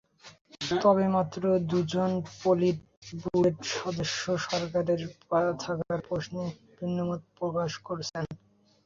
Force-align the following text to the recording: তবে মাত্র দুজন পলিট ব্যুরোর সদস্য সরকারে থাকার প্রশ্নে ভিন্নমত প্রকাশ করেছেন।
তবে 0.81 1.05
মাত্র 1.15 1.41
দুজন 1.71 2.11
পলিট 2.37 2.79
ব্যুরোর 3.19 3.45
সদস্য 3.75 4.21
সরকারে 4.47 4.93
থাকার 5.63 5.99
প্রশ্নে 6.07 6.43
ভিন্নমত 6.75 7.21
প্রকাশ 7.39 7.71
করেছেন। 7.87 8.23